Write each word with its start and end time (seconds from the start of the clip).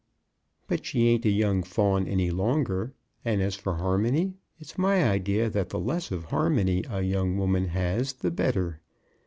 "But 0.67 0.83
she 0.83 1.09
ain't 1.09 1.25
a 1.25 1.29
young 1.29 1.61
fawn 1.61 2.07
any 2.07 2.31
longer; 2.31 2.95
and 3.23 3.39
as 3.39 3.55
for 3.55 3.75
harmony, 3.75 4.33
it's 4.59 4.75
my 4.75 5.03
idea 5.07 5.47
that 5.47 5.69
the 5.69 5.77
less 5.77 6.09
of 6.09 6.23
harmony 6.23 6.83
a 6.89 7.03
young 7.03 7.37
woman 7.37 7.65
has 7.67 8.11
the 8.13 8.31
better. 8.31 8.81